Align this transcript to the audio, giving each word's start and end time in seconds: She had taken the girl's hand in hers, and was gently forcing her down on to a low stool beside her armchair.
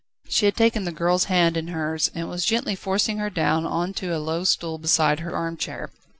She 0.27 0.45
had 0.47 0.57
taken 0.57 0.83
the 0.85 0.91
girl's 0.91 1.25
hand 1.25 1.55
in 1.55 1.67
hers, 1.67 2.09
and 2.15 2.27
was 2.27 2.43
gently 2.43 2.73
forcing 2.73 3.19
her 3.19 3.29
down 3.29 3.67
on 3.67 3.93
to 4.01 4.17
a 4.17 4.17
low 4.17 4.43
stool 4.45 4.79
beside 4.79 5.19
her 5.19 5.35
armchair. 5.35 5.91